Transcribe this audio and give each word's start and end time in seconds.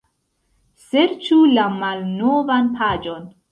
Serĉu 0.85 1.37
la 1.59 1.67
malnovan 1.75 2.75
paĝon. 2.83 3.33